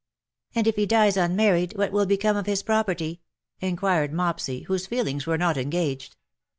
[0.53, 3.21] ^' And if he dies unmarried what will become of his property?''
[3.59, 6.15] inquired Mopsy, whose feelings were not engaged.